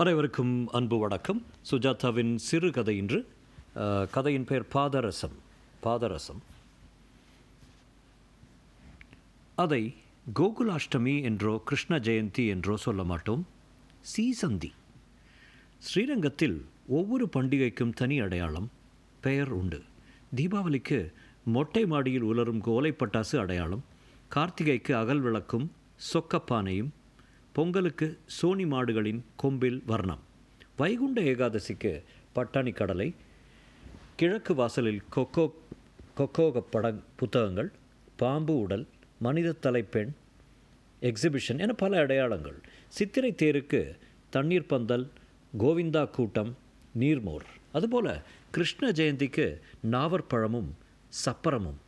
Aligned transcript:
அனைவருக்கும் 0.00 0.68
அன்பு 0.68 0.98
வணக்கம். 0.98 1.46
சுஜாதாவின் 1.70 2.34
சிறுகதை 2.34 2.96
இன்று. 2.96 3.28
கதையின் 4.10 4.44
பெயர் 4.44 4.66
பாதரசம். 4.74 5.34
பாதரசம். 5.82 6.40
அதை 9.56 9.94
கோகுலாஷ்டமி 10.34 11.22
என்றோ 11.22 11.62
கிருஷ்ண 11.64 11.98
ஜெயந்தி 11.98 12.48
என்றோ 12.48 12.76
சொல்ல 12.76 13.02
மாட்டோம். 13.02 13.46
சீசந்தி. 14.16 14.70
ஸ்ரீரங்கத்தில் 15.78 16.64
ஒவ்வொரு 16.86 17.28
பண்டிகைக்கும் 17.36 17.92
தனி 17.92 18.20
அடையாளம் 18.20 18.70
பெயர் 19.20 19.50
உண்டு. 19.50 19.82
தீபாவளிக்கு 20.36 21.12
மொட்டை 21.44 21.86
மாடியில் 21.86 22.22
உலரும் 22.22 22.60
கோலை 22.60 22.94
பட்டாசு 22.98 23.38
அடையாளம் 23.38 23.84
கார்த்திகைக்கு 24.34 24.92
அகல் 24.92 25.20
விளக்கும் 25.20 25.72
சொக்கப்பானையும் 26.12 26.88
பொங்கலுக்கு 27.52 28.18
சோனி 28.26 28.64
மாடுகளின் 28.64 29.20
கொம்பில் 29.36 29.82
வர்ணம். 29.86 30.20
வைகுண்ட 30.76 31.20
ஏகாதசிக்கு 31.20 32.02
பட்டாணி 32.34 32.72
கடலை 32.74 33.14
கிழக்கு 34.16 34.54
வாசலில் 34.54 35.02
கொக்கோ 35.16 35.52
கொக்கோக 36.16 36.62
பட 36.70 36.94
புத்தகங்கள் 37.16 37.70
பாம்பு 38.16 38.58
உடல் 38.58 38.86
மனித 39.18 39.54
தலைப்பெண் 39.62 40.12
எக்ஸிபிஷன் 41.02 41.58
என 41.58 41.72
பல 41.72 41.98
அடையாளங்கள். 41.98 42.58
சித்திரை 42.88 43.32
தேருக்கு 43.32 43.98
தண்ணீர் 44.30 44.66
பந்தல் 44.66 45.10
கோவிந்தா 45.58 46.10
கூட்டம் 46.10 46.56
நீர்மோர். 46.98 47.46
அதுபோல 47.72 48.22
கிருஷ்ண 48.50 48.90
ஜெயந்திக்கு 48.90 49.60
நாவற்பழமும் 49.90 50.70
சப்பரமும். 51.08 51.80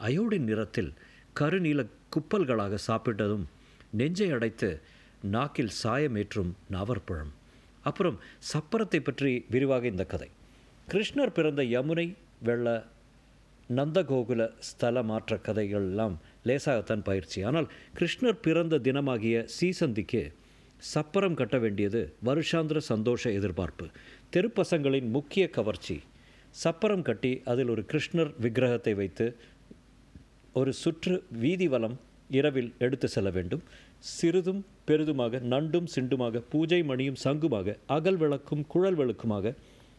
அயோடின் 0.00 0.48
நிறத்தில் 0.50 0.92
கருநீல 1.40 1.86
குப்பல்களாக 2.12 2.78
சாப்பிட்டதும் 2.86 3.44
நெஞ்சை 3.90 4.30
அடைத்து 4.30 4.80
நாக்கில் 5.30 5.74
சாயமேற்றும் 5.82 6.52
நாவற்பழம். 6.70 7.32
அப்புறம் 7.80 8.18
சப்பரத்தை 8.52 9.00
பற்றி 9.00 9.44
விரிவாக 9.50 9.86
இந்த 9.86 10.04
கதை. 10.04 10.28
கிருஷ்ணர் 10.90 11.32
பிறந்த 11.32 11.62
யமுனை 11.62 12.16
வெள்ள 12.42 12.86
நந்தகோகுல 13.68 14.50
ஸ்தல 14.58 15.02
மாற்ற 15.02 15.38
கதைகள் 15.38 15.82
எல்லாம் 15.82 16.20
லேசாகத்தான் 16.44 17.04
பயிற்சி. 17.04 17.42
ஆனால் 17.42 17.70
கிருஷ்ணர் 17.98 18.38
பிறந்த 18.40 18.78
தினமாகிய 18.78 19.48
சீசந்திக்கு 19.60 20.32
சப்பரம் 20.94 21.34
கட்ட 21.34 21.58
வேண்டியது 21.58 22.14
வருஷாந்திர 22.24 22.76
சந்தோஷ 22.76 23.30
எதிர்பார்ப்பு. 23.30 23.86
தெருப்பசங்களின் 24.32 25.08
முக்கிய 25.08 25.50
கவர்ச்சி. 25.50 26.02
சப்பரம் 26.64 27.02
கட்டி 27.02 27.42
அதில் 27.44 27.68
ஒரு 27.68 27.84
கிருஷ்ணர் 27.92 28.32
விக்கிரகத்தை 28.40 28.94
வைத்து 28.94 29.36
ஒரு 30.52 30.72
சுற்று 30.72 31.24
வீதி 31.30 31.68
வலம் 31.68 32.00
இரவில் 32.30 32.74
எடுத்து 32.78 33.08
செல்ல 33.08 33.30
வேண்டும். 33.30 33.62
சிறிதும் 34.12 34.62
பெரிதுமாக 34.88 35.40
நண்டும் 35.52 35.88
சிண்டுமாக 35.94 36.42
பூஜை 36.52 36.82
மணியும் 36.82 37.20
சங்குமாக 37.24 37.76
அகல் 37.86 38.16
விளக்கும் 38.16 38.64
குழல் 38.66 38.94
விளக்குமாக 38.94 39.52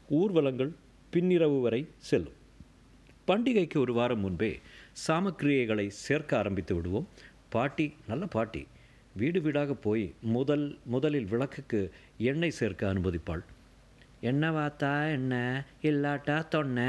ஊர்வலங்கள் 0.09 0.72
பின்னிரவு 1.14 1.58
வரை 1.62 1.81
செல்லும். 2.09 2.38
பண்டிகைக்கு 3.28 3.78
ஒரு 3.78 3.94
வாரம் 3.94 4.20
முன்பே 4.20 4.52
சாமக்கிரியைகளை 5.08 5.88
சேர்க்க 5.88 6.38
ஆரம்பித்து 6.38 6.75
விடுவோம். 6.75 7.08
பாட்டி 7.50 7.88
நல்ல 8.08 8.25
பாட்டி 8.25 8.67
வீடு 9.14 9.42
வீடாக 9.42 9.73
போய் 9.73 10.06
முதல் 10.36 10.66
முதலில் 10.86 11.25
விளக்குக்கு 11.25 11.81
எண்ணெய் 12.17 12.58
சேர்க்க 12.59 12.94
அனுமதிப்பாள். 12.94 13.44
என்ன 14.22 14.52
வாத்தா 14.52 15.12
என்ன? 15.12 15.34
இல்லாட்டா 15.81 16.38
தொன்ன? 16.53 16.80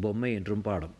பொம்மை 0.00 0.30
என்றும் 0.32 0.62
பாடம். 0.62 0.94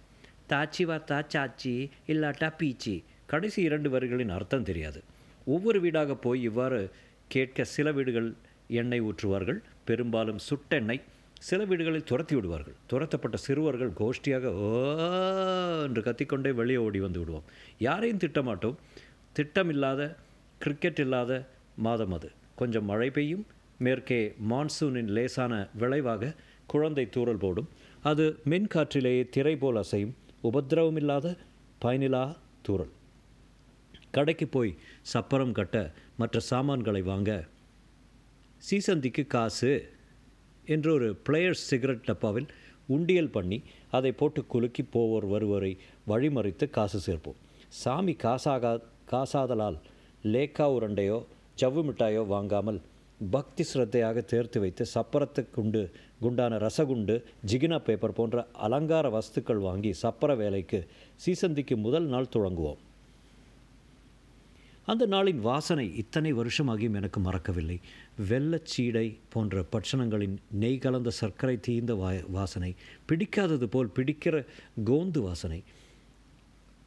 தாச்சி 0.48 0.84
வாத்தா 0.90 1.18
சாச்சி 1.34 1.76
இல்லாட்டா 2.06 2.50
பீச்சி. 2.58 2.96
கடைசி 3.26 3.62
இரண்டு 3.62 3.90
வரிகளின் 3.90 4.34
அர்த்தம் 4.38 4.62
தெரியாது. 4.62 5.00
ஒவ்வொரு 5.48 5.80
வீடாக 5.80 6.14
போய் 6.14 6.42
இவ்வாறு 6.42 6.90
கேட்க 7.28 7.64
சில 7.64 7.92
வீடுகள் 7.92 8.28
எண்ணெய் 8.68 9.02
ஊற்றுவார்கள். 9.02 9.58
பெரும்பாலும் 9.84 10.38
சுட்டெண்ணெய். 10.48 11.00
சில 11.38 11.64
வீடுகளில் 11.64 12.04
துரத்தி 12.04 12.34
விடுவார்கள். 12.34 12.74
துரத்தப்பட்ட 12.90 13.34
சிறுவர்கள் 13.34 13.90
கோஷ்டியாக 13.90 14.44
ஓ 14.44 15.82
என்று 15.82 16.02
கத்திக்கொண்டே 16.02 16.52
வெளியே 16.54 16.76
ஓடி 16.76 17.00
வந்து 17.00 17.18
விடுவோம். 17.18 17.42
யாரையும் 17.78 18.18
திட்டமாட்டோம். 18.18 18.74
திட்டமில்லாத 19.32 20.16
கிரிக்கெட் 20.58 20.98
இல்லாத 20.98 21.48
மாதம் 21.76 22.12
அது. 22.12 22.30
கொஞ்சம் 22.56 22.84
மழை 22.84 23.10
பெய்யும். 23.10 23.46
மேற்கே 23.78 24.34
மான்சூனின் 24.50 25.06
லேசான 25.06 25.68
விளைவாக 25.74 26.34
குழந்தை 26.66 27.08
தூறல் 27.16 27.42
போடும். 27.44 27.68
அது 28.02 28.38
மின்காற்றிலேயே 28.50 29.28
திரை 29.28 29.56
போல் 29.56 29.76
அசையும். 29.76 30.14
உபத்திரவமில்லாத 30.42 31.36
பயனிலா 31.84 32.36
தூறல். 32.68 32.96
கடைக்கு 34.10 34.46
போய் 34.46 34.72
சப்பரம் 35.12 35.54
கட்ட 35.58 35.76
மற்ற 36.16 36.40
சாமான்களை 36.50 37.02
வாங்க. 37.02 37.30
சீசந்திக்கு 38.68 39.24
காசு 39.26 39.72
என்று 40.74 40.90
ஒரு 40.92 41.08
பிளேயர்ஸ் 41.26 41.66
சிகரெட் 41.70 42.06
டப்பாவில் 42.08 42.48
உண்டியல் 42.96 43.34
பண்ணி 43.36 43.58
அதை 43.96 44.12
போட்டு 44.12 44.40
குலுக்கி 44.46 44.82
போவோர் 44.94 45.26
வருவரை 45.26 45.72
வழிமறித்து 46.08 46.66
காசு 46.70 46.98
சேர்ப்போம். 47.00 47.38
சாமி 47.82 48.14
காசாகா 48.22 48.72
காசாதலால் 49.12 49.78
லேக்கா 50.32 50.66
உருண்டையோ 50.76 51.18
ஜவ்வு 51.60 51.82
மிட்டாயோ 51.88 52.22
வாங்காமல் 52.26 52.80
பக்தி 53.30 53.64
சிரத்தையாக 53.72 54.18
தேர்த்து 54.24 54.58
வைத்து 54.60 54.84
சப்பரத்துக்குண்டு 54.94 55.80
குண்டான 56.20 56.58
ரசகுண்டு 56.64 57.14
ஜிகினா 57.50 57.78
பேப்பர் 57.78 58.16
போன்ற 58.18 58.46
அலங்கார 58.66 59.06
வஸ்துக்கள் 59.16 59.64
வாங்கி 59.68 59.90
சப்பர 60.02 60.36
வேலைக்கு 60.36 60.80
சீசந்திக்கு 61.24 61.76
முதல் 61.76 62.06
நாள் 62.06 62.32
தொடங்குவோம். 62.36 62.78
அந்த 64.88 65.06
நாளின் 65.06 65.40
வாசனை 65.40 65.96
இத்தனை 65.96 66.34
வருஷமாகியும் 66.34 66.94
எனக்கு 66.94 67.20
மறக்கவில்லை. 67.20 67.80
வெள்ளச்சீடை 68.28 69.18
போன்ற 69.28 69.64
பட்சணங்களின் 69.72 70.36
நெய் 70.52 70.78
கலந்த 70.78 71.10
சர்க்கரை 71.10 71.56
தீந்த 71.56 71.94
வா 71.94 72.12
வாசனை 72.28 72.74
பிடிக்காதது 73.06 73.64
போல் 73.64 73.90
பிடிக்கிற 73.94 74.44
கோந்து 74.84 75.18
வாசனை 75.18 75.62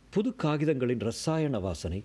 புது 0.10 0.36
காகிதங்களின் 0.36 1.00
ரசாயன 1.00 1.60
வாசனை 1.60 2.04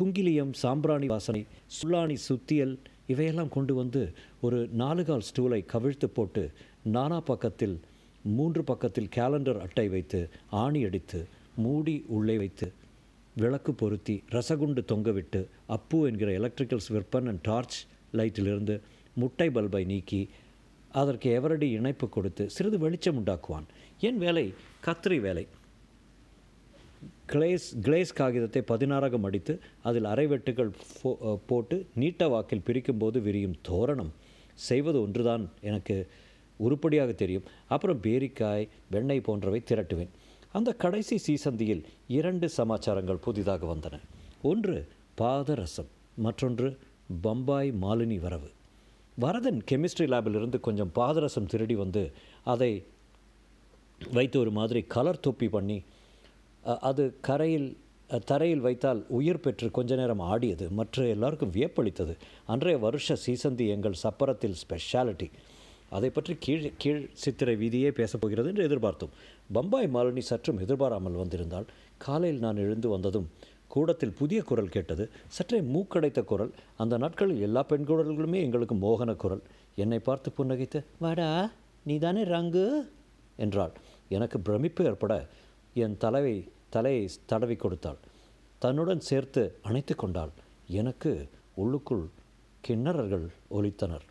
குங்கிலியம் 0.00 0.52
சாம்பிராணி 0.52 1.06
வாசனை 1.06 1.46
சுள்ளாணி 1.76 2.16
சுத்தியல் 2.28 2.78
இவையெல்லாம் 3.06 3.48
கொண்டு 3.48 3.74
வந்து 3.74 4.12
ஒரு 4.40 4.68
நாலுகால் 4.72 5.26
ஸ்டூலை 5.30 5.64
கவிழ்த்து 5.66 6.06
போட்டு 6.06 6.52
நானா 6.82 7.20
பக்கத்தில் 7.20 7.80
மூன்று 8.22 8.64
பக்கத்தில் 8.64 9.08
கேலண்டர் 9.16 9.60
அட்டை 9.60 9.88
வைத்து 9.88 10.28
ஆணி 10.50 10.84
அடித்து 10.84 11.26
மூடி 11.56 12.04
உள்ளே 12.06 12.36
வைத்து 12.36 12.72
விளக்கு 13.40 13.72
பொருத்தி 13.80 14.14
ரசகுண்டு 14.30 14.82
தொங்கவிட்டு 14.92 15.40
அப்பு 15.76 15.98
என்கிற 16.08 16.30
எலக்ட்ரிக்கல்ஸ் 16.38 16.90
விற்பன் 16.94 17.28
அண்ட் 17.30 17.42
டார்ச் 17.48 17.76
லைட்டிலிருந்து 18.12 18.76
முட்டை 19.14 19.48
பல்பை 19.50 19.84
நீக்கி 19.84 20.20
அதற்கு 21.00 21.28
எவரடி 21.38 21.68
இணைப்பு 21.78 22.06
கொடுத்து 22.08 22.44
சிறிது 22.50 22.78
வெளிச்சம் 22.78 23.18
உண்டாக்குவான். 23.18 23.66
என் 24.00 24.18
வேலை? 24.18 24.44
கத்திரி 24.86 25.18
வேலை. 25.20 25.44
கிளேஸ் 27.32 27.66
கிளேஸ் 27.82 28.12
காகிதத்தை 28.14 28.60
பதினாறாக 28.62 29.18
மடித்து 29.18 29.54
அதில் 29.82 30.10
அரைவெட்டுகள் 30.12 30.70
போ 31.02 31.40
போட்டு 31.46 31.76
நீட்ட 31.94 32.28
வாக்கில் 32.28 32.66
பிரிக்கும்போது 32.66 33.18
விரியும் 33.26 33.58
தோரணம். 33.68 34.12
செய்வது 34.68 35.00
ஒன்றுதான் 35.00 35.44
எனக்கு 35.60 35.96
உருப்படியாக 36.56 37.12
தெரியும். 37.12 37.48
அப்புறம் 37.68 38.00
பேரிக்காய் 38.02 38.68
வெண்ணெய் 38.90 39.26
போன்றவை 39.28 39.62
திரட்டுவேன். 39.70 40.14
அந்த 40.52 40.70
கடைசி 40.82 41.16
சீசந்தியில் 41.26 41.82
இரண்டு 42.18 42.46
சமாச்சாரங்கள் 42.48 43.24
புதிதாக 43.26 43.66
வந்தன. 43.72 43.96
ஒன்று 44.42 44.76
பாதரசம் 45.20 45.90
மற்றொன்று 46.26 46.68
பம்பாய் 47.24 47.70
மாலினி 47.82 48.18
வரவு. 48.20 48.48
வரதன் 49.18 49.60
கெமிஸ்ட்ரி 49.70 50.06
லேபிலிருந்து 50.12 50.58
கொஞ்சம் 50.60 50.92
பாதரசம் 50.94 51.50
திருடி 51.52 51.74
வந்து 51.74 52.02
அதை 52.44 52.72
வைத்து 54.12 54.36
ஒரு 54.40 54.50
மாதிரி 54.58 54.80
கலர் 54.94 55.20
தொப்பி 55.20 55.48
பண்ணி 55.48 55.78
அது 56.80 57.04
கரையில் 57.20 57.68
தரையில் 58.24 58.64
வைத்தால் 58.66 59.00
உயிர் 59.18 59.40
பெற்று 59.40 59.66
கொஞ்ச 59.70 59.96
நேரம் 59.96 60.22
ஆடியது 60.32 60.66
மற்ற 60.70 61.06
எல்லாருக்கும் 61.14 61.52
வியப்பளித்தது. 61.52 62.14
அன்றைய 62.46 62.78
வருஷ 62.78 63.16
சீசந்தி 63.26 63.66
எங்கள் 63.74 64.02
சப்பரத்தில் 64.02 64.56
ஸ்பெஷாலிட்டி 64.62 65.28
அதை 65.90 66.10
பற்றி 66.10 66.36
கீழ் 66.40 66.72
கீழ் 66.78 67.08
சித்திரை 67.12 67.56
வீதியே 67.56 67.90
பேசப்போகிறது 67.90 68.46
என்று 68.46 68.68
எதிர்பார்த்தோம். 68.68 69.14
பம்பாய் 69.52 69.90
மாலினி 69.94 70.18
சற்றும் 70.18 70.58
எதிர்பாராமல் 70.58 71.12
வந்திருந்தால் 71.12 71.66
காலையில் 71.98 72.40
நான் 72.40 72.56
எழுந்து 72.56 72.88
வந்ததும் 72.88 73.30
கூடத்தில் 73.68 74.12
புதிய 74.12 74.42
குரல் 74.42 74.68
கேட்டது. 74.68 75.10
சற்றே 75.28 75.60
மூக்கடைத்த 75.60 76.24
குரல். 76.24 76.52
அந்த 76.76 76.98
நாட்களில் 76.98 77.40
எல்லா 77.40 77.62
பெண் 77.62 77.84
குரல்களுமே 77.84 78.34
எங்களுக்கு 78.34 78.74
மோகன 78.74 79.16
குரல். 79.16 79.42
என்னை 79.76 79.98
பார்த்து 79.98 80.32
புன்னகைத்து 80.38 80.84
வாடா 80.98 81.50
நீ 81.84 81.98
தானே 81.98 82.22
ரங்கு? 82.22 82.88
என்றாள். 83.36 83.72
எனக்கு 84.08 84.40
பிரமிப்பு 84.40 84.84
ஏற்பட 84.84 85.28
என் 85.74 85.96
தலைவை 85.96 86.48
தலையை 86.68 87.08
தடவி 87.26 87.56
கொடுத்தாள். 87.56 87.98
தன்னுடன் 88.58 89.00
சேர்த்து 89.00 89.58
அணைத்து 89.62 89.94
கொண்டாள். 89.94 90.30
எனக்கு 90.66 91.28
உள்ளுக்குள் 91.54 92.08
கிண்ணறர்கள் 92.68 93.26
ஒலித்தனர். 93.50 94.06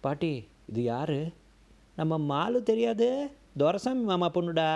பாட்டி 0.00 0.48
இது 0.68 0.82
யாரு? 0.82 1.30
நம்ம 1.96 2.18
மாலு 2.18 2.62
தெரியாது? 2.62 3.30
துரசாமி 3.56 4.02
மாமா 4.02 4.30
பொண்ணுடா? 4.30 4.66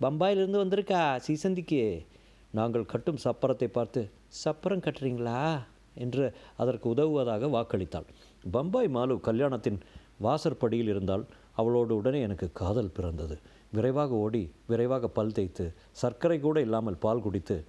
பம்பாயிலிருந்து 0.00 0.60
வந்திருக்கா 0.64 1.20
சீசந்திக்கு. 1.26 2.06
நாங்கள் 2.52 2.84
கட்டும் 2.84 3.22
சப்பரத்தை 3.24 3.68
பார்த்து 3.68 4.10
சப்பரம் 4.44 4.82
கட்டுறீங்களா? 4.86 5.62
என்று 5.94 6.34
அதற்கு 6.56 6.88
உதவுவதாக 6.94 7.46
வாக்களித்தாள். 7.46 8.06
பம்பாய் 8.50 8.90
மாலு 8.94 9.20
கல்யாணத்தின் 9.20 9.78
வாசற்படியில் 10.18 10.88
இருந்தால் 10.88 11.26
அவளோடு 11.52 11.96
உடனே 11.96 12.20
எனக்கு 12.20 12.48
காதல் 12.52 12.94
பிறந்தது. 12.96 13.38
விரைவாக 13.72 14.14
ஓடி 14.14 14.50
விரைவாக 14.66 15.08
பல் 15.08 15.32
தேய்த்து 15.32 15.74
சர்க்கரை 16.02 16.40
கூட 16.40 16.60
இல்லாமல் 16.60 17.02
பால் 17.04 17.20
குடித்து 17.20 17.64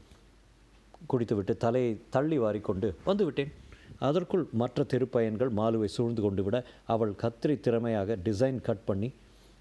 குடித்துவிட்டு 1.07 1.57
தலையை 1.57 2.01
தள்ளி 2.09 2.39
வாரிக்கொண்டு 2.39 2.95
வந்துவிட்டேன். 3.05 3.51
அதற்குள் 3.99 4.45
மற்ற 4.61 4.85
தெருப்பயன்கள் 4.93 5.51
மாலுவை 5.59 5.89
சூழ்ந்து 5.95 6.21
கொண்டு 6.21 6.43
விட 6.43 6.57
அவள் 6.93 7.13
கத்திரி 7.23 7.55
திறமையாக 7.59 8.17
டிசைன் 8.25 8.59
கட் 8.67 8.85
பண்ணி 8.85 9.09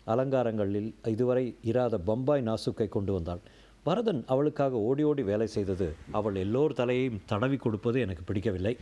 அலங்காரங்களில் 0.06 0.90
இதுவரை 1.12 1.44
இராத 1.70 1.98
பம்பாய் 2.08 2.46
நாசுக்கை 2.48 2.88
கொண்டு 2.88 3.12
வந்தாள். 3.12 3.40
பரதன் 3.86 4.20
அவளுக்காக 4.32 4.78
ஓடி 4.88 5.02
ஓடி 5.02 5.22
வேலை 5.22 5.46
செய்தது 5.46 5.88
அவள் 6.18 6.36
எல்லோர் 6.44 6.78
தலையையும் 6.80 7.20
தடவி 7.26 7.56
கொடுப்பது 7.56 7.98
எனக்கு 8.00 8.22
பிடிக்கவில்லை. 8.24 8.74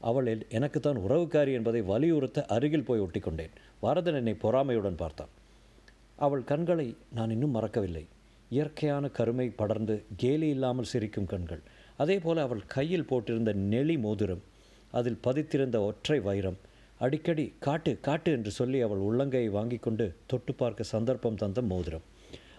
அவள் 0.00 0.28
எனக்குத்தான் 0.58 0.98
உறவுக்காரி 1.04 1.52
என்பதை 1.58 1.80
வலியுறுத்த 1.90 2.44
அருகில் 2.54 2.86
போய் 2.88 3.00
ஒட்டிக்கொண்டேன் 3.00 3.52
பரதன் 3.80 4.18
என்னை 4.20 4.34
பொறாமையுடன் 4.42 5.00
பார்த்தான். 5.02 5.32
அவள் 6.16 6.44
கண்களை 6.44 6.86
நான் 7.18 7.30
இன்னும் 7.30 7.56
மறக்கவில்லை. 7.56 8.04
இயற்கையான 8.50 9.04
கருமை 9.18 9.46
படர்ந்து 9.60 9.94
கேலி 10.22 10.48
இல்லாமல் 10.48 10.90
சிரிக்கும் 10.92 11.30
கண்கள். 11.32 11.62
அதே 11.96 12.16
போல் 12.18 12.40
அவள் 12.46 12.62
கையில் 12.66 13.08
போட்டிருந்த 13.10 13.52
நெளி 13.72 13.96
மோதிரம் 13.96 14.42
அதில் 14.92 15.18
பதித்திருந்த 15.24 15.78
ஒற்றை 15.88 16.20
வைரம். 16.20 16.58
அடிக்கடி 16.98 17.44
காட்டு 17.58 17.92
காட்டு 18.00 18.32
என்று 18.32 18.50
சொல்லி 18.50 18.80
அவள் 18.80 19.04
உள்ளங்கையை 19.08 19.50
வாங்கி 19.50 19.76
கொண்டு 19.76 20.06
தொட்டு 20.26 20.54
பார்க்க 20.54 20.82
சந்தர்ப்பம் 20.82 21.34
தந்த 21.34 21.62
மோதிரம். 21.62 22.04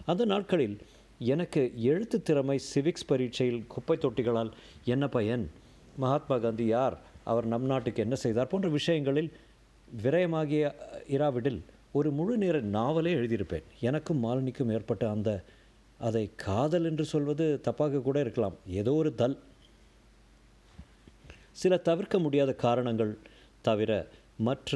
அந்த 0.06 0.24
நாட்களில் 0.24 0.76
எனக்கு 1.18 1.72
எழுத்து 1.76 2.22
திறமை 2.22 2.56
சிவிக்ஸ் 2.74 3.06
பரீட்சையில் 3.06 3.66
குப்பை 3.66 3.96
தொட்டிகளால் 4.00 4.50
என்ன 4.84 5.08
பயன்? 5.08 5.50
மகாத்மா 5.96 6.38
காந்தி 6.38 6.66
யார்? 6.66 6.96
அவர் 7.24 7.46
நம் 7.46 7.64
நாட்டுக்கு 7.64 8.02
என்ன 8.02 8.14
செய்தார்? 8.14 8.46
போன்ற 8.46 8.68
விஷயங்களில் 8.68 9.30
விரயமாகிய 10.02 10.64
இராவிடில் 11.08 11.60
ஒரு 11.92 12.10
முழு 12.10 12.36
நேர 12.36 12.60
நாவலே 12.76 13.14
எழுதியிருப்பேன். 13.14 13.66
எனக்கும் 13.80 14.22
மாலினிக்கும் 14.24 14.72
ஏற்பட்ட 14.72 15.10
அந்த 15.10 15.44
அதை 15.98 16.30
காதல் 16.36 16.84
என்று 16.84 17.04
சொல்வது 17.04 17.60
தப்பாக 17.64 18.02
கூட 18.02 18.20
இருக்கலாம். 18.20 18.56
ஏதோ 18.66 18.92
ஒரு 18.92 19.14
தல். 19.14 19.36
சில 21.60 21.76
தவிர்க்க 21.88 22.16
முடியாத 22.18 22.50
காரணங்கள் 22.66 23.12
தவிர 23.60 23.90
மற்ற 24.46 24.72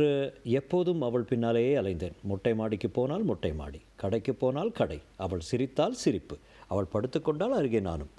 எப்போதும் 0.59 1.01
அவள் 1.03 1.29
பின்னாலேயே 1.31 1.73
அலைந்தேன். 1.77 2.17
மொட்டை 2.23 2.53
மாடிக்கு 2.55 2.89
போனால் 2.89 3.25
மொட்டை 3.31 3.51
மாடி 3.53 3.81
கடைக்கு 3.97 4.33
போனால் 4.35 4.73
கடை. 4.73 4.99
அவள் 5.17 5.47
சிரித்தால் 5.51 6.01
சிரிப்பு. 6.03 6.37
அவள் 6.73 6.93
படுத்துக்கொண்டால் 6.93 7.57
அருகே 7.59 7.81
நானும். 7.81 8.13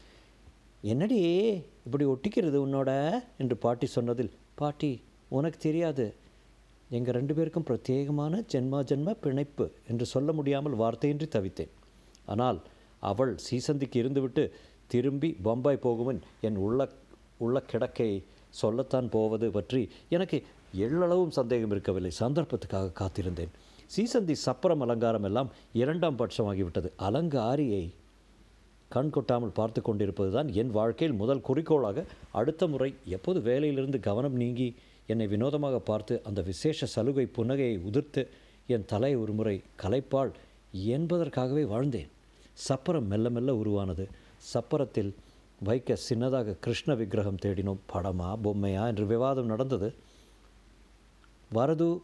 என்னடி 0.81 1.19
இப்படி 1.85 2.05
ஒட்டிக்கிறது 2.05 2.57
உன்னோட? 2.65 2.89
என்று 3.37 3.55
பாட்டி 3.57 3.87
சொன்னதில் 3.95 4.33
பாட்டி 4.55 4.91
உனக்கு 5.37 5.59
தெரியாது. 5.59 6.05
எங்கள் 6.89 7.17
ரெண்டு 7.17 7.33
பேருக்கும் 7.33 7.67
பிரத்யேகமான 7.69 8.35
ஜென்மா 8.53 8.79
ஜென்ம 8.91 9.09
பிணைப்பு 9.23 9.65
என்று 9.87 10.05
சொல்ல 10.05 10.31
முடியாமல் 10.31 10.79
வார்த்தையின்றி 10.79 11.27
தவித்தேன். 11.35 11.73
ஆனால் 12.25 12.59
அவள் 13.03 13.33
சீசந்திக்கு 13.47 13.97
இருந்துவிட்டு 14.03 14.43
திரும்பி 14.93 15.29
பம்பாய் 15.43 15.83
போகுவன் 15.85 16.19
என் 16.47 16.59
உள்ள 16.65 16.87
உள்ள 17.37 17.57
கிடக்கை 17.71 18.09
சொல்லத்தான் 18.49 19.07
போவது 19.09 19.47
பற்றி 19.51 19.81
எனக்கு 20.09 20.37
எள்ளளவும் 20.85 21.35
சந்தேகம் 21.37 21.71
இருக்கவில்லை. 21.71 22.11
சந்தர்ப்பத்துக்காக 22.19 22.95
காத்திருந்தேன். 22.99 23.53
சீசந்தி 23.95 24.35
சப்பரம் 24.45 24.83
அலங்காரம் 24.85 25.23
எல்லாம் 25.23 25.49
இரண்டாம் 25.73 26.19
பட்சமாகிவிட்டது. 26.19 26.89
அலங்காரியை 27.07 27.83
கண் 28.89 29.09
கொட்டாமல் 29.09 29.57
பார்த்து 29.59 29.81
கொண்டிருப்பது 29.81 30.31
தான் 30.31 30.47
என் 30.53 30.71
வாழ்க்கையில் 30.71 31.17
முதல் 31.17 31.45
குறிக்கோளாக. 31.47 32.05
அடுத்த 32.31 32.67
முறை 32.67 32.89
எப்போது 33.15 33.39
வேலையிலிருந்து 33.39 33.99
கவனம் 33.99 34.33
நீங்கி 34.33 34.67
என்னை 35.07 35.27
வினோதமாக 35.27 35.79
பார்த்து 35.79 36.21
அந்த 36.23 36.41
விசேஷ 36.41 36.85
சலுகை 36.85 37.25
புன்னகையை 37.37 37.77
உதிர்த்து 37.89 38.23
என் 38.67 38.85
தலை 38.85 39.11
ஒருமுறை 39.15 39.61
கலைப்பாள் 39.83 40.31
என்பதற்காகவே 40.95 41.63
வாழ்ந்தேன். 41.73 42.09
சப்பரம் 42.67 43.07
மெல்ல 43.07 43.29
மெல்ல 43.29 43.55
உருவானது. 43.55 44.05
சப்பரத்தில் 44.53 45.11
வைக்க 45.63 45.97
சின்னதாக 46.09 46.55
கிருஷ்ண 46.59 46.95
விக்கிரகம் 46.95 47.41
தேடினோம். 47.45 47.81
படமா 47.93 48.29
பொம்மையா 48.43 48.87
என்று 48.87 49.05
விவாதம் 49.05 49.45
நடந்தது. 49.45 49.93
வரது 51.53 52.01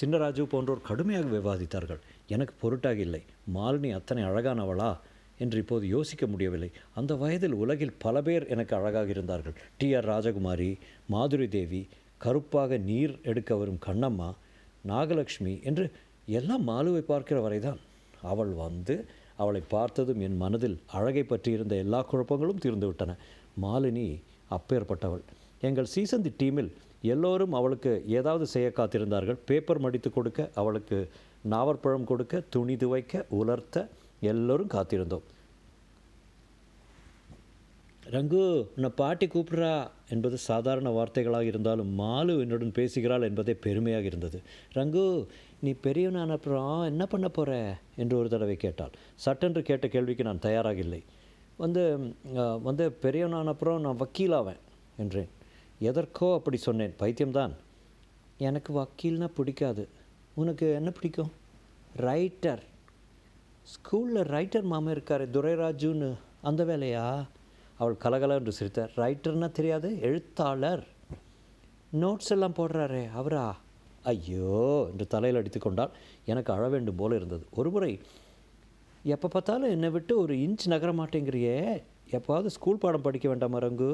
சின்னராஜு 0.00 0.42
போன்றோர் 0.42 0.86
கடுமையாக 0.88 1.28
விவாதித்தார்கள். 1.38 2.00
எனக்கு 2.28 2.54
பொருட்டாக 2.60 2.98
இல்லை. 2.98 3.22
மாலினி 3.54 3.90
அத்தனை 3.92 4.24
அழகானவளா 4.24 4.98
என்று 5.38 5.58
இப்போது 5.58 5.86
யோசிக்க 5.86 6.26
முடியவில்லை. 6.26 6.70
அந்த 6.94 7.14
வயதில் 7.14 7.52
உலகில் 7.52 7.98
பல 7.98 8.22
பேர் 8.22 8.46
எனக்கு 8.46 8.76
அழகாக 8.76 9.10
இருந்தார்கள். 9.10 9.56
டி 9.78 9.94
ஆர் 9.94 10.08
ராஜகுமாரி 10.08 10.78
மாதுரி 11.12 11.48
தேவி 11.48 11.88
கருப்பாக 12.18 12.78
நீர் 12.78 13.20
எடுக்க 13.22 13.56
வரும் 13.56 13.80
கண்ணம்மா 13.86 14.30
நாகலட்சுமி 14.88 15.62
என்று 15.62 15.90
எல்லாம் 16.26 16.68
மாலுவை 16.68 17.00
பார்க்கிற 17.00 17.40
வரைதான் 17.40 17.80
அவள் 18.22 18.52
வந்து 18.52 19.04
அவளை 19.42 19.62
பார்த்ததும் 19.74 20.20
என் 20.26 20.38
மனதில் 20.42 20.76
அழகை 20.98 21.22
பற்றியிருந்த 21.22 21.74
எல்லா 21.84 22.00
குழப்பங்களும் 22.10 22.62
தீர்ந்துவிட்டன. 22.64 23.12
மாலினி 23.64 24.06
அப்பேற்பட்டவள். 24.56 25.24
எங்கள் 25.68 25.92
சீசந்தி 25.94 26.30
டீமில் 26.40 26.70
எல்லோரும் 27.12 27.56
அவளுக்கு 27.58 27.92
ஏதாவது 28.18 28.46
செய்ய 28.54 28.68
காத்திருந்தார்கள். 28.76 29.38
பேப்பர் 29.48 29.82
மடித்து 29.84 30.10
கொடுக்க 30.16 30.48
அவளுக்கு 30.60 30.98
நாவற்பழம் 31.52 32.08
கொடுக்க 32.10 32.42
துணி 32.54 32.76
துவைக்க 32.76 33.24
உலர்த்த 33.40 33.88
எல்லோரும் 34.32 34.72
காத்திருந்தோம். 34.76 35.26
ரங்கு 38.10 38.42
உன்னை 38.74 38.90
பாட்டி 39.00 39.26
கூப்பிட்றா 39.26 39.90
என்பது 40.08 40.36
சாதாரண 40.38 40.90
வார்த்தைகளாக 40.90 41.50
இருந்தாலும் 41.52 41.90
மாலு 41.98 42.40
என்னுடன் 42.40 42.72
பேசுகிறாள் 42.72 43.22
என்பதே 43.22 43.54
பெருமையாக 43.54 44.04
இருந்தது. 44.04 44.42
ரங்கு 44.74 45.26
நீ 45.60 45.70
பெரியவனான 45.82 46.30
அப்புறம் 46.30 46.82
என்ன 46.82 47.06
பண்ண 47.06 47.28
போகிற 47.28 47.78
என்று 47.96 48.18
ஒரு 48.18 48.28
தடவை 48.28 48.56
கேட்டாள். 48.56 48.94
சட்டென்று 49.14 49.62
கேட்ட 49.62 49.88
கேள்விக்கு 49.88 50.24
நான் 50.24 50.38
தயாராக 50.38 50.78
இல்லை. 50.78 51.02
வந்து 51.56 51.82
வந்து 52.62 52.84
பெரியவனான 53.02 53.52
அப்புறம் 53.54 53.80
நான் 53.80 54.00
வக்கீலாவேன் 54.00 54.60
என்றேன். 54.96 55.30
எதற்கோ 55.80 56.28
அப்படி 56.34 56.56
சொன்னேன். 56.56 56.94
பைத்தியம்தான். 56.98 57.54
எனக்கு 58.38 58.70
வக்கீல்னா 58.80 59.28
பிடிக்காது. 59.38 59.88
உனக்கு 60.34 60.66
என்ன 60.74 60.90
பிடிக்கும்? 60.90 61.32
ரைட்டர். 61.96 62.62
ஸ்கூலில் 63.72 64.30
ரைட்டர் 64.36 64.70
மாமா 64.72 64.90
இருக்கார் 64.90 65.24
துரைராஜுன்னு. 65.30 66.10
அந்த 66.42 66.64
வேலையா? 66.64 67.06
அவள் 67.80 68.02
கலகல 68.04 68.36
என்று 68.40 68.52
சிரித்தார். 68.52 68.92
ரைட்டர்னா 68.96 69.48
தெரியாது 69.58 69.88
எழுத்தாளர். 70.08 70.82
நோட்ஸ் 72.02 72.32
எல்லாம் 72.34 72.56
போடுறாரே 72.56 73.02
அவரா? 73.20 73.44
ஐயோ 74.02 74.58
என்று 74.90 75.06
தலையில் 75.06 75.38
அடித்து 75.40 75.60
கொண்டால் 75.60 75.94
எனக்கு 76.32 76.50
அழ 76.52 76.64
வேண்டும் 76.68 76.98
போல 77.00 77.16
இருந்தது. 77.16 77.44
ஒருமுறை 77.50 77.92
எப்போ 79.14 79.28
பார்த்தாலும் 79.28 79.70
என்னை 79.70 79.90
விட்டு 79.90 80.12
ஒரு 80.18 80.34
இன்ச் 80.34 80.66
நகர 80.66 80.92
மாட்டேங்கிறியே. 80.92 81.56
எப்போவாவது 82.16 82.46
ஸ்கூல் 82.46 82.82
பாடம் 82.84 83.06
படிக்க 83.06 83.26
வேண்டாம் 83.28 83.54
மரங்கு 83.56 83.90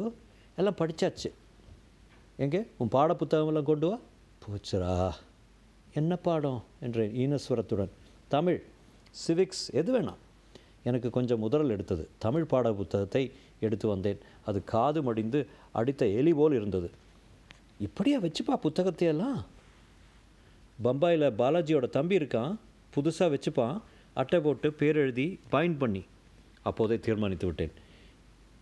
எல்லாம் 0.56 0.78
படித்தாச்சு 0.80 1.30
எங்கே? 2.44 2.60
உன் 2.78 2.92
பாட 2.96 3.14
புத்தகமெல்லாம் 3.14 3.70
கொண்டு 3.70 3.88
வா. 3.88 3.98
போச்சுரா 4.44 4.94
என்ன 5.94 6.16
பாடம்? 6.16 6.60
என்றேன் 6.80 7.12
ஈனஸ்வரத்துடன். 7.24 7.92
தமிழ். 8.28 8.60
சிவிக்ஸ் 9.26 9.66
எது 9.80 9.90
வேணாம். 9.94 10.22
எனக்கு 10.86 11.10
கொஞ்சம் 11.10 11.38
முதல் 11.38 11.68
எடுத்தது. 11.68 12.04
தமிழ் 12.18 12.44
பாட 12.44 12.72
புத்தகத்தை 12.72 13.22
எடுத்து 13.60 13.88
வந்தேன். 13.88 14.18
அது 14.46 14.64
காது 14.64 15.02
மடிந்து 15.02 15.40
அடித்த 15.72 16.06
எலி 16.06 16.32
போல் 16.32 16.54
இருந்தது. 16.54 16.90
இப்படியா 17.78 18.20
வச்சுப்பா 18.20 18.54
புத்தகத்தையெல்லாம்? 18.62 19.40
பம்பாயில் 20.84 21.32
பாலாஜியோட 21.40 21.88
தம்பி 21.88 22.16
இருக்கான். 22.16 22.52
புதுசாக 22.96 23.28
வச்சுப்பான். 23.28 23.80
அட்டை 24.14 24.40
போட்டு 24.40 24.72
பேர் 24.72 24.96
எழுதி 24.96 25.40
பாயிண்ட் 25.48 25.78
பண்ணி 25.78 26.04
அப்போதே 26.62 26.98
தீர்மானித்து 26.98 27.46
விட்டேன். 27.46 27.72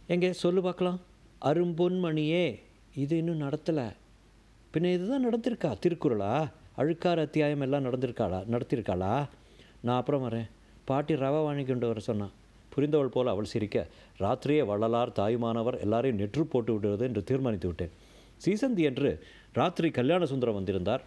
எங்கே? 0.06 0.32
சொல்லு 0.32 0.62
பார்க்கலாம். 0.62 1.00
அரும்பொன்மணியே 1.42 2.60
இது 2.94 3.16
இன்னும் 3.16 3.40
நடத்தலை. 3.40 3.88
பின்ன 4.74 4.92
இதுதான் 4.92 5.26
நடந்திருக்கா? 5.26 5.76
திருக்குறளா? 5.86 6.50
அழுக்கார் 6.78 7.18
அத்தியாயம் 7.18 7.60
எல்லாம் 7.60 7.84
நடந்திருக்காளா? 7.84 8.40
நடத்தியிருக்காளா 8.50 9.28
நான் 9.80 9.98
அப்புறம் 9.98 10.28
வரேன். 10.28 10.50
பாட்டி 10.84 11.14
ரவா 11.14 11.42
வாங்கி 11.42 11.64
கொண்டு 11.64 11.86
வர 11.86 12.00
சொன்னான் 12.00 12.30
புரிந்தவள் 12.76 13.06
போல் 13.06 13.26
அவள் 13.26 13.44
சிரிக்க. 13.44 13.86
ராத்திரியே 14.18 14.66
வள்ளலார் 14.66 15.12
தாயுமானவர் 15.12 15.80
எல்லாரையும் 15.80 16.18
நெற்று 16.18 16.42
போட்டு 16.42 16.72
விடுவது 16.72 17.06
என்று 17.06 17.24
தீர்மானித்து 17.24 17.66
விட்டேன். 17.66 17.90
சீசந்தி 18.44 18.80
என்று 18.80 19.26
ராத்திரி 19.52 19.90
கல்யாண 19.90 20.26
சுந்தரம் 20.26 20.54
வந்திருந்தார். 20.54 21.02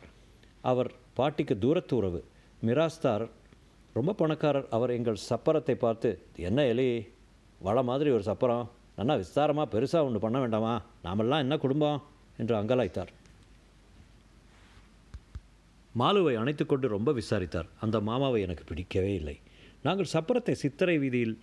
அவர் 0.62 0.92
பாட்டிக்கு 1.14 1.58
தூரத்து 1.58 1.96
உறவு. 1.96 2.24
மிராஸ்தார் 2.66 3.30
ரொம்ப 3.94 4.14
பணக்காரர். 4.14 4.68
அவர் 4.70 4.90
எங்கள் 4.90 5.18
சப்பரத்தை 5.30 5.74
பார்த்து 5.74 6.22
என்ன 6.36 6.66
எலி? 6.66 7.08
வள 7.60 7.84
மாதிரி 7.84 8.10
ஒரு 8.10 8.24
சப்பரம். 8.24 8.68
நல்லா 8.96 9.16
விஸ்தாரமாக 9.16 9.68
பெருசாக 9.72 10.04
ஒன்று 10.04 10.20
பண்ண 10.20 10.40
வேண்டாமா? 10.40 10.82
நாமெல்லாம் 11.04 11.40
என்ன 11.40 11.58
குடும்பம்? 11.58 12.04
என்று 12.38 12.56
அங்கலாய்த்தார். 12.56 13.08
மாலுவை 16.00 16.34
அணைத்துக்கொண்டு 16.38 16.88
ரொம்ப 16.88 17.12
விசாரித்தார். 17.12 17.66
அந்த 17.82 18.00
மாமாவை 18.00 18.42
எனக்கு 18.42 18.64
பிடிக்கவே 18.64 19.14
இல்லை. 19.14 19.40
நாங்கள் 19.86 20.12
சப்பரத்தை 20.14 20.54
சித்தரை 20.64 20.98
வீதியில் 21.00 21.36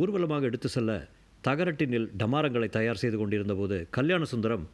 ஊர்வலமாக 0.00 0.48
எடுத்து 0.50 0.68
செல்ல 0.68 0.92
தகரட்டினில் 1.44 2.08
டமாரங்களை 2.20 2.68
தயார் 2.68 3.00
செய்து 3.02 3.18
கொண்டிருந்த 3.18 3.54
போது 3.54 3.76
கல்யாண 3.96 4.22
சுந்தரம் 4.24 4.64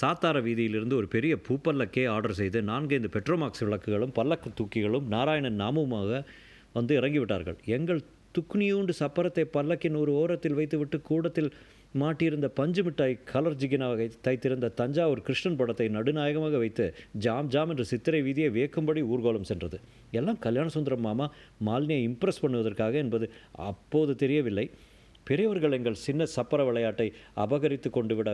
சாத்தார 0.00 0.38
வீதியிலிருந்து 0.46 0.98
ஒரு 1.00 1.08
பெரிய 1.14 1.34
பூப்பல்லக்கே 1.46 2.04
ஆர்டர் 2.14 2.38
செய்து 2.40 2.58
நான்கைந்து 2.62 3.08
பெட்ரோமாக்ஸ் 3.08 3.64
விளக்குகளும் 3.66 4.14
பல்லக்கு 4.18 4.50
தூக்கிகளும் 4.58 5.06
நாராயணன் 5.14 5.60
நாமமாக 5.60 6.20
வந்து 6.72 6.92
இறங்கிவிட்டார்கள். 7.00 7.58
எங்கள் 7.76 8.00
துக்குனியூண்டு 8.34 8.92
சப்பரத்தை 9.00 9.44
பல்லக்கின் 9.54 10.00
ஒரு 10.00 10.12
ஓரத்தில் 10.20 10.56
வைத்துவிட்டு 10.58 10.98
கூடத்தில் 11.08 11.50
மாட்டியிருந்த 12.00 12.48
பஞ்சு 12.58 12.82
மிட்டாய் 12.86 13.14
கலர் 13.30 13.56
ஜிகினாக 13.60 14.04
தைத்திருந்த 14.26 14.66
தஞ்சாவூர் 14.80 15.22
கிருஷ்ணன் 15.26 15.56
படத்தை 15.60 15.86
நடுநாயகமாக 15.96 16.58
வைத்து 16.62 16.84
ஜாம் 17.24 17.48
ஜாம் 17.54 17.70
என்று 17.72 17.84
சித்திரை 17.92 18.20
வீதியை 18.26 18.50
வியக்கும்படி 18.56 19.00
ஊர்கோலம் 19.12 19.48
சென்றது. 19.50 19.78
எல்லாம் 20.18 20.38
கல்யாண 20.44 20.68
சுந்தரம் 20.76 21.04
மாமா 21.08 21.26
மாலினியை 21.68 22.02
இம்ப்ரெஸ் 22.08 22.42
பண்ணுவதற்காக 22.44 22.94
என்பது 23.04 23.28
அப்போது 23.70 24.14
தெரியவில்லை. 24.22 24.66
பெரியவர்கள் 25.26 25.76
எங்கள் 25.78 26.02
சின்ன 26.06 26.26
சப்பர 26.36 26.60
விளையாட்டை 26.68 27.08
அபகரித்து 27.44 27.90
கொண்டு 27.96 28.14
விட 28.20 28.28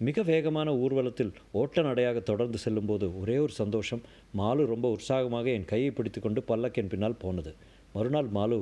மிக 0.00 0.22
வேகமான 0.32 0.68
ஊர்வலத்தில் 0.82 1.32
ஓட்ட 1.60 1.82
நடையாக 1.82 2.18
தொடர்ந்து 2.32 2.58
செல்லும்போது 2.64 3.06
ஒரே 3.20 3.38
ஒரு 3.44 3.54
சந்தோஷம். 3.62 4.02
மாலு 4.40 4.64
ரொம்ப 4.72 4.88
உற்சாகமாக 4.96 5.48
என் 5.56 5.70
கையை 5.72 5.90
பிடித்துக்கொண்டு 5.90 6.42
பல்லக்கின் 6.50 6.92
பின்னால் 6.92 7.20
போனது. 7.24 7.52
மறுநாள் 7.94 8.30
மாலு 8.38 8.58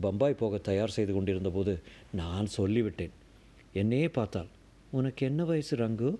பம்பாய் 0.00 0.34
போக 0.34 0.58
தயார் 0.58 0.90
செய்து 0.90 1.12
கொண்டிருந்தபோது 1.12 1.80
நான் 2.12 2.46
சொல்லிவிட்டேன். 2.56 3.10
என்னையே 3.72 4.08
பார்த்தாள் 4.08 4.46
உனக்கு 4.90 5.26
என்ன 5.26 5.44
வயசு 5.44 5.76
ரங்கு? 5.76 6.16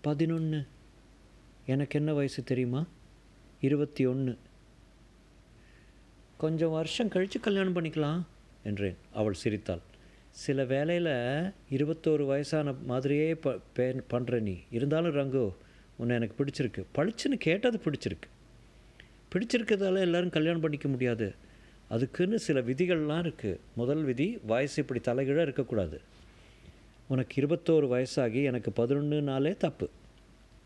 பதினொன்று 0.00 0.66
எனக்கு 1.66 1.98
என்ன 1.98 2.12
வயசு 2.12 2.42
தெரியுமா? 2.42 2.86
இருபத்தி 3.60 4.06
ஒன்று 4.06 4.38
கொஞ்சம் 6.38 6.70
வருஷம் 6.70 7.08
கழித்து 7.08 7.40
கல்யாணம் 7.40 7.76
பண்ணிக்கலாம் 7.76 8.22
என்றேன். 8.62 8.96
அவள் 9.12 9.32
சிரித்தாள். 9.32 9.78
சில 10.30 10.64
வேலையில் 10.64 11.50
இருபத்தோரு 11.70 12.26
வயசான 12.26 12.72
மாதிரியே 12.72 13.34
ப 13.34 13.58
பே- 13.76 14.00
பண்ணுற 14.10 14.40
நீ. 14.40 14.58
இருந்தாலும் 14.70 15.14
ரங்கு 15.14 15.54
உன்னை 15.96 16.16
எனக்கு 16.16 16.44
பிடிச்சிருக்கு. 16.44 16.84
பளிச்சுன்னு 16.94 17.34
கேட்டது 17.34 17.80
பிடிச்சிருக்கு. 17.84 18.28
பிடிச்சிருக்கிறதால 19.32 19.98
எல்லாரும் 19.98 20.30
கல்யாணம் 20.30 20.60
பண்ணிக்க 20.60 20.88
முடியாது. 20.88 21.34
அதுக்குன்னு 21.88 22.38
சில 22.38 22.60
விதிகள்லாம் 22.60 23.24
இருக்குது 23.26 23.58
முதல் 23.74 24.04
விதி 24.04 24.38
வயசு 24.46 24.82
இப்படி 24.82 25.00
தலைகீழாக 25.00 25.42
இருக்கக்கூடாது. 25.42 26.00
உனக்கு 27.08 27.34
இருபத்தோரு 27.42 27.86
வயசாகி 27.88 28.42
எனக்கு 28.44 28.70
பதினொன்றுனாலே 28.76 29.56
தப்பு. 29.56 29.88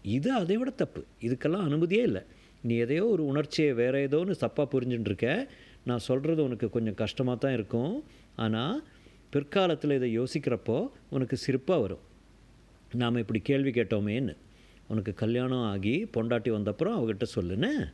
இது 0.02 0.32
அதை 0.32 0.56
விட 0.56 0.70
தப்பு. 0.70 1.04
இதுக்கெல்லாம் 1.20 1.66
அனுமதியே 1.68 2.02
இல்லை. 2.02 2.22
நீ 2.62 2.76
எதையோ 2.76 3.06
ஒரு 3.06 3.26
உணர்ச்சியை 3.26 3.72
வேற 3.72 4.08
ஏதோன்னு 4.08 4.34
தப்பாக 4.40 4.66
புரிஞ்சுட்டுருக்க. 4.72 5.48
நான் 5.84 5.98
சொல்கிறது 5.98 6.42
உனக்கு 6.42 6.70
கொஞ்சம் 6.70 6.94
கஷ்டமாக 6.94 7.38
தான் 7.38 7.52
இருக்கும். 7.52 8.04
ஆனால் 8.36 8.82
பிற்காலத்தில் 9.30 9.90
இதை 9.90 10.18
யோசிக்கிறப்போ 10.18 10.88
உனக்கு 11.10 11.36
சிரிப்பாக 11.46 11.80
வரும். 11.80 12.04
நாம் 12.94 13.16
இப்படி 13.16 13.40
கேள்வி 13.40 13.70
கேட்டோமேன்னு. 13.70 14.36
உனக்கு 14.88 15.14
கல்யாணம் 15.14 15.62
ஆகி 15.62 16.08
பொண்டாட்டி 16.14 16.50
வந்தப்புறம் 16.56 16.96
அவகிட்ட 16.98 17.26
சொல்லுன்னு. 17.34 17.92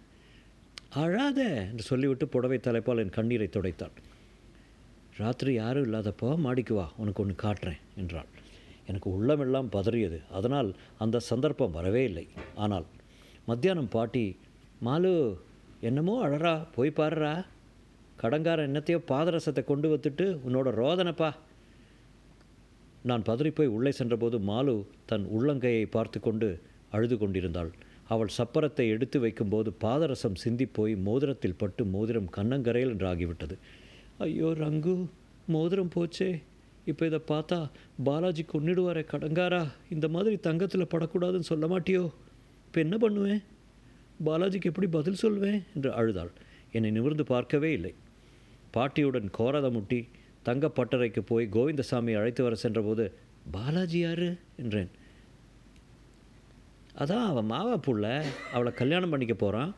அழாத 1.03 1.41
என்று 1.71 1.85
சொல்லிவிட்டு 1.91 2.27
புடவை 2.35 2.59
தலைப்பால் 2.67 3.01
என் 3.03 3.17
கண்ணீரை 3.17 3.49
துடைத்தாள். 3.55 3.97
ராத்திரி 5.21 5.53
யாரும் 5.55 5.87
இல்லாதப்போ 5.87 6.29
மாடிக்கு 6.45 6.75
வா 6.79 6.87
உனக்கு 7.03 7.23
ஒன்று 7.23 7.35
காட்டுறேன் 7.43 7.83
என்றாள். 8.01 8.31
எனக்கு 8.91 9.09
உள்ளமெல்லாம் 9.17 9.69
பதறியது. 9.77 10.19
அதனால் 10.39 10.71
அந்த 11.05 11.23
சந்தர்ப்பம் 11.31 11.77
வரவே 11.79 12.03
இல்லை. 12.11 12.27
ஆனால் 12.65 12.87
மத்தியானம் 13.51 13.93
பாட்டி 13.97 14.25
மாலு 14.87 15.13
என்னமோ 15.89 16.15
அழறா 16.27 16.55
போய் 16.77 16.99
பாடுறா 16.99 17.33
கடங்காரன் 18.23 18.69
என்னத்தையோ 18.69 19.01
பாதரசத்தை 19.11 19.63
கொண்டு 19.71 19.89
வந்துட்டு 19.95 20.27
உன்னோட 20.47 20.69
ரோதனைப்பா. 20.83 21.31
நான் 23.11 23.27
பதறிப்போய் 23.29 23.75
உள்ளே 23.77 23.93
சென்றபோது 23.99 24.37
மாலு 24.51 24.75
தன் 25.11 25.27
உள்ளங்கையை 25.37 25.85
பார்த்து 25.97 26.21
கொண்டு 26.21 26.49
அழுது 26.97 27.17
கொண்டிருந்தாள். 27.19 27.71
அவள் 28.09 28.37
சப்பரத்தை 28.39 28.89
எடுத்து 28.89 29.21
வைக்கும்போது 29.21 29.73
பாதரசம் 29.81 30.41
சிந்திப்போய் 30.45 30.95
மோதிரத்தில் 30.97 31.57
பட்டு 31.57 31.85
மோதிரம் 31.85 32.31
கண்ணங்கரையில் 32.37 32.93
என்று 32.95 33.07
ஆகிவிட்டது 33.07 33.57
ஐயோ 34.19 34.51
ரங்கு 34.59 35.07
மோதிரம் 35.47 35.91
போச்சே. 35.95 36.43
இப்போ 36.85 37.07
இதை 37.07 37.21
பார்த்தா 37.29 37.71
பாலாஜி 38.05 38.45
கொன்னிடுவாரே 38.53 39.03
கடங்காரா. 39.13 39.73
இந்த 39.91 40.09
மாதிரி 40.09 40.37
தங்கத்தில் 40.37 40.91
படக்கூடாதுன்னு 40.95 41.51
சொல்ல 41.51 41.67
மாட்டியோ? 41.67 42.05
இப்போ 42.67 42.81
என்ன 42.81 42.99
பண்ணுவேன்? 42.99 43.43
பாலாஜிக்கு 44.25 44.63
எப்படி 44.63 44.87
பதில் 44.87 45.15
சொல்வேன்? 45.15 45.63
என்று 45.75 45.93
அழுதாள். 45.93 46.33
என்னை 46.73 46.91
நிமிர்ந்து 46.91 47.25
பார்க்கவே 47.25 47.73
இல்லை. 47.73 47.95
பாட்டியுடன் 48.71 49.31
கோரதமுட்டி 49.39 50.09
தங்கப்பட்டறைக்கு 50.45 51.21
போய் 51.21 51.49
கோவிந்தசாமி 51.49 52.15
அழைத்து 52.15 52.43
வர 52.43 52.55
சென்றபோது 52.55 53.13
பாலாஜி 53.51 53.99
யாரு? 53.99 54.37
என்றேன். 54.57 54.91
அதான் 57.03 57.27
அவன் 57.31 57.51
மாவா 57.53 57.75
புள்ள 57.87 58.07
அவளை 58.55 58.71
கல்யாணம் 58.81 59.13
பண்ணிக்க 59.13 59.35
போகிறான் 59.35 59.73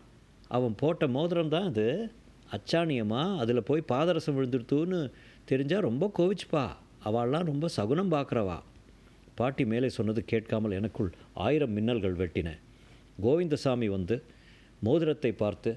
அவன் 0.56 0.74
போட்ட 0.80 1.06
மோதிரம் 1.16 1.52
தான் 1.54 1.68
அது. 1.70 1.86
அச்சாணியமாக 2.56 3.38
அதில் 3.42 3.66
போய் 3.68 3.88
பாதரசம் 3.92 4.36
விழுந்துடுத்துன்னு 4.36 4.98
தெரிஞ்சால் 5.50 5.86
ரொம்ப 5.88 6.04
கோவிச்சுப்பா. 6.18 6.64
அவள்லாம் 7.08 7.48
ரொம்ப 7.50 7.66
சகுனம் 7.76 8.12
பார்க்குறவா 8.14 8.58
பாட்டி 9.38 9.64
மேலே 9.72 9.88
சொன்னது 9.96 10.20
கேட்காமல் 10.32 10.76
எனக்குள் 10.78 11.10
ஆயிரம் 11.46 11.74
மின்னல்கள் 11.76 12.16
வெட்டின. 12.20 12.48
கோவிந்தசாமி 13.24 13.88
வந்து 13.96 14.16
மோதிரத்தை 14.86 15.32
பார்த்து 15.42 15.70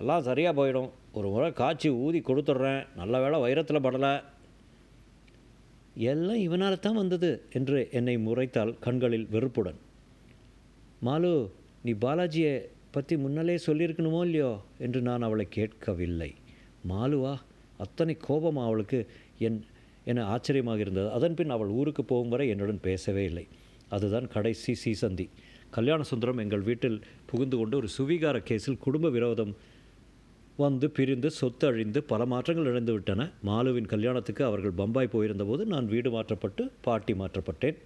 எல்லாம் 0.00 0.26
சரியாக 0.28 0.54
போயிடும். 0.58 0.90
ஒரு 1.18 1.28
முறை 1.34 1.48
காய்ச்சி 1.60 1.88
ஊதி 2.04 2.20
கொடுத்துட்றேன். 2.28 2.82
நல்ல 3.00 3.20
வேளை 3.24 3.38
வைரத்தில் 3.44 3.84
படலை. 3.86 4.12
எல்லாம் 6.12 6.40
இவனால் 6.46 6.84
தான் 6.86 7.00
வந்தது 7.02 7.30
என்று 7.58 7.80
என்னை 7.98 8.16
முறைத்தால் 8.28 8.72
கண்களில் 8.86 9.26
வெறுப்புடன். 9.34 9.78
மாலு 11.06 11.30
நீ 11.84 11.92
பாலாஜியை 12.04 12.52
பற்றி 12.94 13.14
முன்னாலே 13.16 13.54
சொல்லியிருக்கணுமோ 13.66 14.20
இல்லையோ 14.28 14.50
என்று 14.84 15.00
நான் 15.08 15.24
அவளை 15.28 15.46
கேட்கவில்லை. 15.56 16.30
மாலுவா 16.90 17.32
அத்தனை 17.84 18.14
கோபம் 18.26 18.60
அவளுக்கு 18.66 18.98
என் 19.46 19.58
என 20.10 20.24
ஆச்சரியமாக 20.34 20.82
இருந்தது. 20.84 21.08
அதன்பின் 21.10 21.54
அவள் 21.54 21.70
ஊருக்கு 21.78 22.02
போகும் 22.04 22.32
வரை 22.34 22.46
என்னுடன் 22.54 22.80
பேசவே 22.86 23.24
இல்லை. 23.24 23.44
அதுதான் 23.88 24.26
கடைசி 24.34 24.72
சீசந்தி. 24.84 25.26
கல்யாண 25.76 26.02
சுந்தரம் 26.10 26.42
எங்கள் 26.44 26.66
வீட்டில் 26.68 26.98
புகுந்து 27.30 27.56
கொண்டு 27.56 27.74
ஒரு 27.80 27.88
சுவீகார 27.96 28.36
கேஸில் 28.50 28.82
குடும்ப 28.84 29.08
விரோதம் 29.16 29.54
வந்து 30.64 30.86
பிரிந்து 30.96 31.28
சொத்து 31.40 31.64
அழிந்து 31.70 32.00
பல 32.12 32.24
மாற்றங்கள் 32.32 32.70
இழந்து 32.72 32.92
விட்டன. 32.96 33.22
மாலுவின் 33.48 33.90
கல்யாணத்துக்கு 33.94 34.44
அவர்கள் 34.50 34.78
பம்பாய் 34.80 35.12
போயிருந்தபோது 35.14 35.64
நான் 35.72 35.90
வீடு 35.94 36.10
மாற்றப்பட்டு 36.16 36.64
பாட்டி 36.86 37.14
மாற்றப்பட்டேன். 37.22 37.78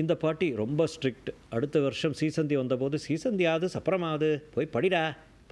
இந்த 0.00 0.12
பாட்டி 0.22 0.46
ரொம்ப 0.60 0.82
ஸ்ட்ரிக்ட் 0.92 1.30
அடுத்த 1.56 1.76
வருஷம் 1.84 2.14
சீசந்தி 2.18 2.54
வந்தபோது 2.60 2.96
சீசந்தியாவது 3.06 3.66
சப்பரமாவது 3.74 4.28
போய் 4.54 4.74
படிடா. 4.74 5.02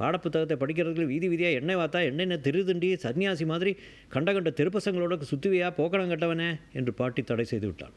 பாடப்புத்தகத்தை 0.00 0.56
படிக்கிறதுக்கு 0.62 1.12
வீதி 1.12 1.26
வீதியாக 1.32 1.58
எண்ணெய் 1.60 1.78
வாத்தா 1.80 2.00
என்னென்ன 2.08 2.36
திருதிண்டி 2.46 2.88
சன்னியாசி 3.04 3.44
மாதிரி 3.52 3.72
கண்ட 4.14 4.32
கண்ட 4.36 4.50
திருப்பசங்களோட 4.58 5.16
சுத்துவியா 5.30 5.68
போக்கணம் 5.78 6.12
கட்டவனே 6.12 6.50
என்று 6.78 6.92
பாட்டி 7.00 7.22
தடை 7.30 7.46
செய்து 7.52 7.66
விட்டாள். 7.70 7.94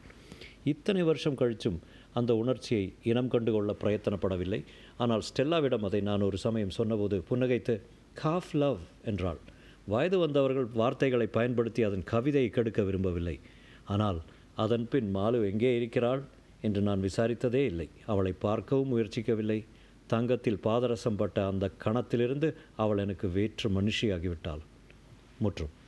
இத்தனை 0.72 1.02
வருஷம் 1.10 1.38
கழிச்சும் 1.40 1.78
அந்த 2.18 2.30
உணர்ச்சியை 2.42 2.84
இனம் 3.10 3.30
கண்டுகொள்ள 3.34 3.70
பிரயத்தனப்படவில்லை. 3.82 4.60
ஆனால் 5.02 5.22
ஸ்டெல்லாவிடம் 5.28 5.86
அதை 5.88 6.00
நான் 6.08 6.26
ஒரு 6.28 6.40
சமயம் 6.46 6.74
சொன்னபோது 6.78 7.18
புன்னகைத்து 7.30 7.76
காஃப் 8.22 8.52
லவ் 8.62 8.82
என்றாள். 9.12 9.40
வயது 9.92 10.18
வந்தவர்கள் 10.24 10.68
வார்த்தைகளை 10.80 11.28
பயன்படுத்தி 11.38 11.82
அதன் 11.90 12.08
கவிதையை 12.12 12.50
கெடுக்க 12.56 12.80
விரும்பவில்லை. 12.88 13.36
ஆனால் 13.94 14.20
அதன் 14.64 14.86
பின் 14.92 15.08
மாலு 15.16 15.38
எங்கே 15.50 15.70
இருக்கிறாள்? 15.78 16.22
என்று 16.60 16.80
நான் 16.80 17.02
விசாரித்ததே 17.02 17.64
இல்லை. 17.64 17.88
அவளை 18.06 18.32
பார்க்கவும் 18.32 18.96
முயற்சிக்கவில்லை. 18.96 19.66
தங்கத்தில் 20.06 20.60
பாதரசம் 20.62 21.16
பட்ட 21.16 21.46
அந்த 21.46 21.70
கணத்திலிருந்து 21.84 22.54
அவள் 22.76 22.98
எனக்கு 22.98 23.28
வேற்று 23.28 23.70
மனுஷியாகிவிட்டாள். 23.70 24.60
முற்றும். 25.38 25.78